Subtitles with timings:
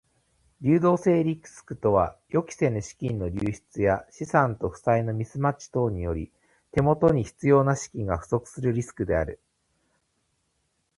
[0.61, 6.31] 流動性リスクとは予期せぬ資金の流出や資産と負債のミスマッチ等により
[6.71, 9.39] 手元に必要な資金が不足するリスクである。